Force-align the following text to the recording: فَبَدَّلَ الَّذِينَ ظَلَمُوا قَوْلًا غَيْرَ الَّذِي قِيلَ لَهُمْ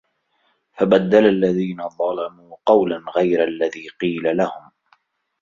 فَبَدَّلَ 0.73 1.25
الَّذِينَ 1.25 1.89
ظَلَمُوا 1.89 2.57
قَوْلًا 2.65 3.05
غَيْرَ 3.15 3.43
الَّذِي 3.43 3.87
قِيلَ 3.89 4.37
لَهُمْ 4.37 4.71